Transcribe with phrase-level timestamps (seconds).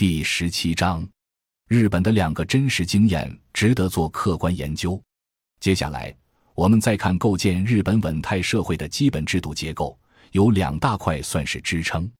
[0.00, 1.06] 第十七章，
[1.68, 4.98] 日本的两个真实经验值得做客观研究。
[5.60, 6.16] 接下来，
[6.54, 10.00] 我们再看构建日本稳态社会的基本制度结构，
[10.32, 12.10] 有两大块算是支撑。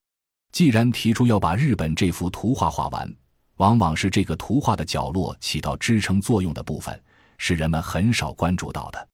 [0.52, 3.10] 既然提出要把日本这幅图画画完，
[3.56, 7.02] 往往是这个图画的角落起到支撑作用的部分，
[7.38, 9.08] 是人们很少关注到的。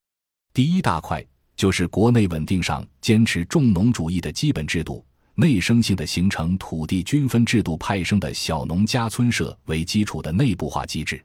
[0.52, 1.24] 第一大块
[1.54, 5.06] 就是国内稳定上坚持重农主义的基本制度。
[5.38, 11.22] 内生性的形成土地均分制度派生的小农家村社为基础的内部化机制，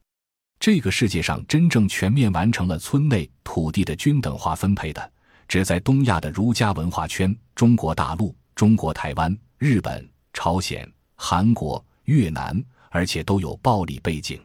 [0.59, 5.11] 这个世界上真正全面完成了村内土地的均等化分配的，
[5.47, 14.37] 只在东亚的儒家文化圈：中国大陆、中国台湾、日本、朝鲜、韩国、越南，而且都有暴力背景。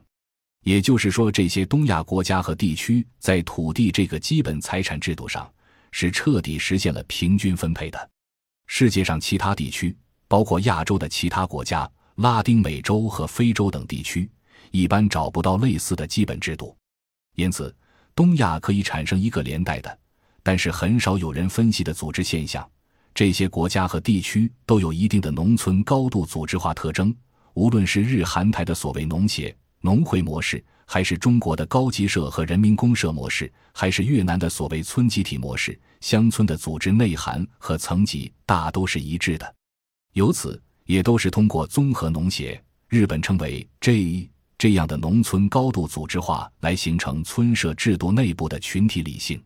[0.62, 5.52] 也就是说，这些东亚国家和地区在土地这个基本财产制度上
[5.91, 8.10] 是彻底实现了平均分配的。
[8.66, 9.97] 世界上其他地区，
[10.29, 14.29] 包括亚洲的其他国家、拉丁美洲和非洲等地区，
[14.70, 16.77] 一般找不到类似的基本制度。
[17.36, 17.75] 因此，
[18.14, 19.98] 东亚可以产生一个连带的，
[20.42, 22.69] 但是很少有人分析的组织现象：
[23.14, 27.14] 这些国家和地区都有一定的农村高度组织化特征。
[27.55, 35.79] 无论是日韩台的所谓农协、农会模式，还是中国的高级社和人民公社模式，还是越南的所谓村集体模式。
[36.01, 39.55] 乡村的组织内涵和层级大都是一致的，
[40.12, 49.42] 由此也都是通过综合农协（日本称为 J） 这样的农村高度组织化来形成村社制度内部的群体理性，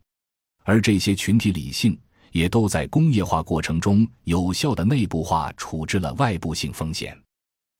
[0.65, 1.99] 而这些群体理性
[2.33, 7.17] 也都在工业化过程中有效的内部化处置了外部性风险。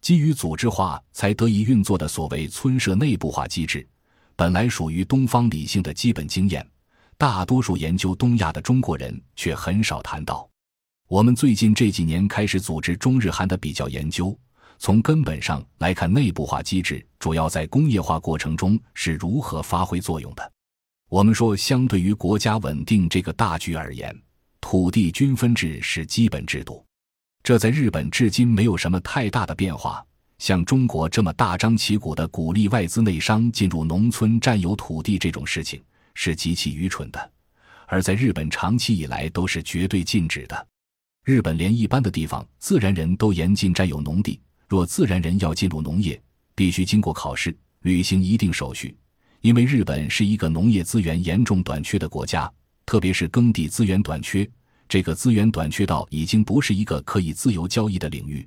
[0.01, 3.87] 基于组织化才得以运作的所谓村社内部化机制，
[4.35, 6.67] 本来属于东方理性的基本经验。
[7.19, 10.49] 大多数研究东亚的中国人却很少谈到。
[11.07, 14.35] 我们最近这几年开始组织中日韩的比较研究，
[14.79, 20.53] 从根本上来看，内部化机制主要在工业化过程中是如何发挥作用的。
[21.11, 24.19] 我们说，相对于国家稳定这个大局而言，
[24.63, 26.83] 土地均分制是基本制度。
[27.43, 30.05] 这在日本至今没有什么太大的变化。
[30.39, 35.83] 像中国这么大张旗鼓的鼓励外资内商进入农村占有土地这种事情。
[36.15, 37.31] 是极其愚蠢的，
[37.87, 40.67] 而在日本长期以来都是绝对禁止的。
[41.25, 46.21] 日本连一般的地方自然人都严禁占有农地，若自然人要进入农业，
[46.55, 48.95] 必须经过考试，履行一定手续。
[49.41, 52.53] 因为日本是一个农业资源严重短缺的国家，
[52.85, 54.47] 特别是耕地资源短缺，
[54.91, 58.45] 这个资源短缺到已经不是一个可以自由交易的领域。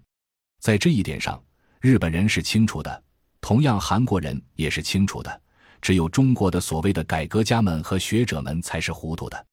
[0.60, 1.42] 在这一点上，
[1.80, 3.02] 日本人是清楚的，
[3.40, 5.42] 同样韩国人也是清楚的。
[5.82, 9.46] 只有中国的所谓的改革家们和学者们才是糊涂的，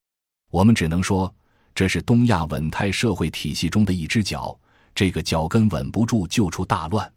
[0.50, 1.32] 我们只能说
[1.76, 4.58] 这是东亚稳态社会体系中的一只脚，
[4.92, 7.08] 这个脚跟稳不住就出大乱。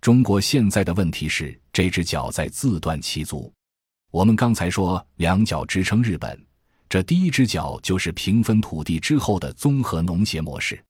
[0.00, 3.52] 中国现在的问题是这只脚在自断其足。
[4.12, 6.40] 我们刚才说两脚支撑日本，
[6.88, 10.82] 这第一只脚就是平分土地之后的综合农协模式。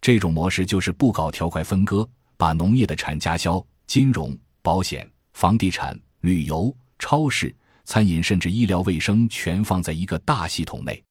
[0.00, 6.74] 这种模式就是不搞条块分割，把农业的产加销、金融、保险、房地产、旅游。
[6.98, 7.52] 超市、
[7.84, 11.02] 餐饮甚至医疗卫生全放在一个大系统内，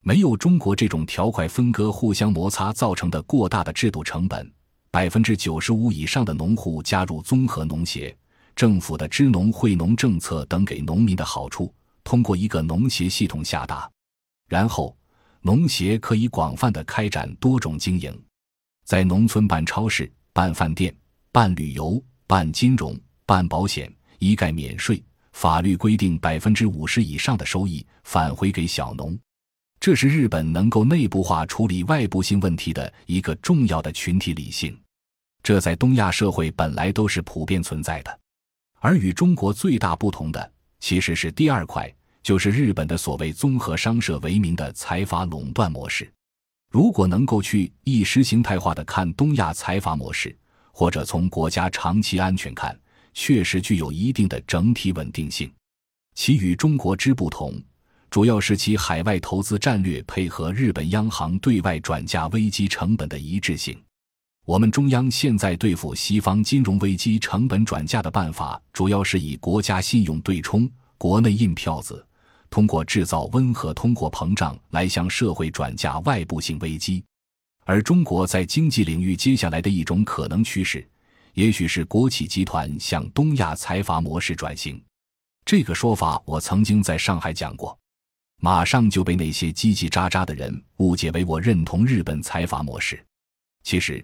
[0.00, 4.50] 没有中国这种条块分割、互相摩擦造成的过大的制度成本。
[4.90, 8.16] 百分之九十五以上的农户加入综合农协，
[8.56, 11.70] 政府的支农惠农政策等给农民的好处，
[12.04, 13.90] 通过一个农协系统下达，
[14.48, 14.96] 然后
[15.40, 18.16] 农协可以广泛的开展多种经营，
[18.84, 20.94] 在农村办超市、办饭店、
[21.32, 25.02] 办旅游、办金融、办保险，一概免税。
[25.32, 29.18] 法律规定，百分之五十以上的收益返回给小农，
[29.80, 34.80] 这是日本能够内部化处理外部性问题的一个重要的群体理性。
[35.42, 38.20] 这在东亚社会本来都是普遍存在的。
[38.78, 40.52] 而与中国最大不同的，
[40.86, 41.90] 其实是第二块，
[42.22, 46.12] 就是日本的所谓综合商社为名的财阀垄断模式。
[46.70, 50.36] 如果能够去意识形态化的看东亚财阀模式，
[50.72, 52.78] 或者从国家长期安全看。
[53.14, 55.50] 确实具有一定的整体稳定性，
[56.14, 57.54] 其与中国之不同，
[58.10, 63.74] 主要是其海外投资战略配合日本央行对外转嫁危机成本的一致性。
[64.46, 70.70] 我们中央现在对付西方金融危机成本转嫁的办法，主要是以国家信用对冲、
[71.04, 72.02] 国内印票子，
[72.48, 77.04] 通过制造温和通货膨胀来向社会转嫁外部性危机。
[77.66, 80.88] 而中国在经济领域接下来的一种可能趋势。
[81.34, 84.82] 也许是国企集团向东亚财阀模式转型，
[85.44, 87.78] 这个说法我曾经在上海讲过，
[88.40, 93.04] 马上就被那些叽叽喳喳的人误解为我认同日本财阀模式。
[93.62, 94.02] 其实，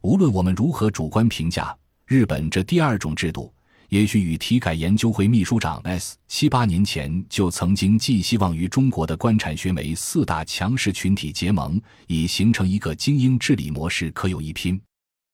[0.00, 1.72] 无论我们如何主观评价，
[2.04, 3.54] 日本这第二种制度，
[3.92, 14.80] 也许与体改研究会秘书长 S 七八年前就曾经寄希望于中国的官产学媒四大强势群体结盟，以形成一个精英治理模式，可有一拼。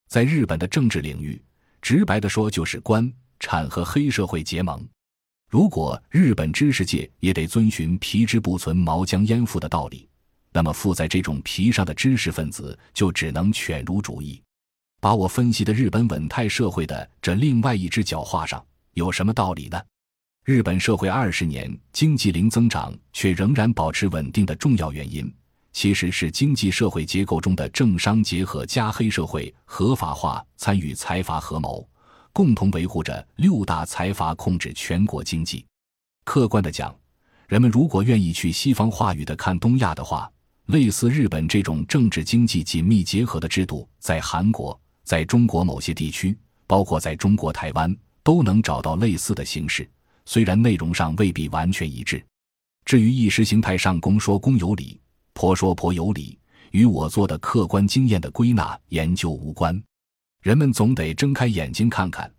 [0.09, 1.41] 在日本的政治领域，
[1.81, 3.09] 直白的说，就是官
[3.39, 4.85] 产和黑社会结盟。
[5.49, 10.09] 如果日本知识界也得遵循皮之不存，毛将焉附的道理，
[10.53, 14.43] 那么附在这种皮上的知识分子就只能犬儒主义。
[15.01, 18.65] 把我分析的日本稳态社会的这另外一只脚画上，
[18.95, 19.81] 有什么道理呢？
[20.45, 25.33] 日本社会二十年经济零增长却仍然保持稳定的重要原因。
[25.73, 31.89] 其实是经济社会结构中的政商结合加黑社会合法化参与财阀合谋，
[32.33, 35.65] 共同维护着六大财阀控制全国经济。
[36.25, 36.93] 客观的讲，
[37.47, 40.29] 人们如果愿意去西方话语的看东亚的话，
[40.67, 44.79] 类似日本这种政治经济紧密结合的制度，在韩国、
[45.09, 49.89] 在中国某些地区，包括在中国台湾，都能找到类似的形式。
[50.27, 52.23] 虽然内容上未必完全一致，
[52.85, 55.01] 至于意识形态上公说公有理。
[55.33, 56.39] 婆说婆有理，
[56.73, 59.83] 与我做的客观经验的归纳研究无关。
[60.43, 62.31] 人们总得睁开眼睛看看，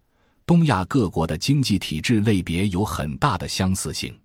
[0.45, 4.16] 东亚各国的经济体制类别有很大的相似性。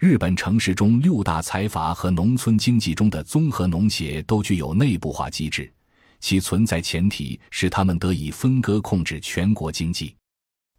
[0.00, 5.72] 日本城市中六大财阀和农村经济中的综合农协都具有内部化机制，
[6.20, 10.14] 其存在前提是他们得以分割控制全国经济。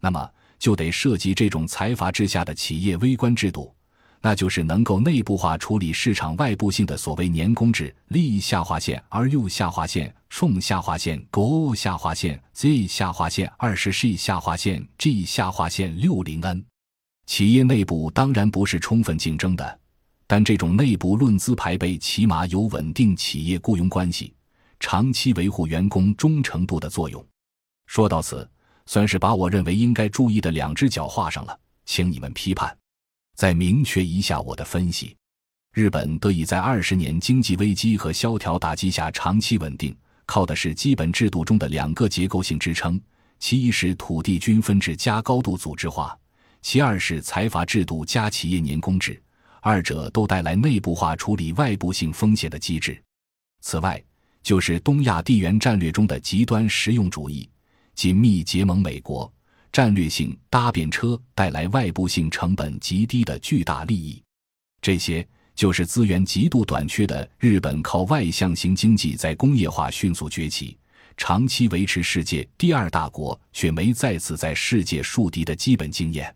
[0.00, 3.74] 那么就得涉及这种财阀之下的企业微观制度。
[4.20, 16.64] 那就是能够内部化处理市场外部性的所谓年工制，利益下划线，R U 下划线，冲下划线 g 下划线，Z 下划线，二十 C 下划线，G 下划线六零 N。
[17.26, 19.78] 企业内部当然不是充分竞争的，
[20.26, 24.34] 但这种内部论资排辈，起码有稳定企业雇佣关系、
[24.80, 27.24] 长期维护员工忠诚度的作用。
[27.86, 28.48] 说到此，
[28.86, 32.76] 算是把我认为应该注意的两只脚画上了，请你们批判。
[33.34, 35.16] 再明确一下我的分析：
[35.72, 39.96] 日本得以在二十年经济危机和萧条打击下长期稳定，
[40.26, 43.00] 靠的是基本制度中的两个结构性支撑，
[43.38, 46.18] 其一是土地均分制加高度组织化，
[46.60, 49.22] 其二是财阀制度加企业年工制，
[49.60, 53.00] 二者都带来内部化处理外部性风险的机制。
[53.60, 54.02] 此外，
[54.42, 57.48] 就是东亚地缘战略中的极端实用主义，
[57.94, 59.30] 紧密结盟美国。
[59.70, 64.22] 战略性搭便车带来外部性成本极低的巨大利益，
[64.80, 70.76] 这些就是资源极度短缺的日本靠外向型经济在工业化迅速崛起，
[71.18, 76.34] 长期维持世界第二大国却没再次在世界树敌的基本经验。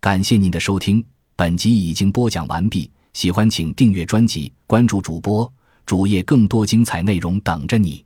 [0.00, 1.02] 感谢您的收听，
[1.34, 2.90] 本集已经播讲完毕。
[3.14, 5.50] 喜欢请订阅专辑，关注主播
[5.90, 8.04] 主页，更多精彩内容等着你。